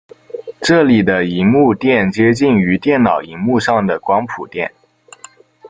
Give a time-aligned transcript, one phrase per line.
[0.61, 4.67] 这里的萤幕靛接近于电脑萤幕上的光谱靛。